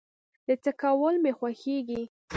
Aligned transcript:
د 0.47 0.49
څه 0.63 0.71
کول 0.81 1.15
مې 1.23 1.31
خوښيږي؟ 1.37 2.01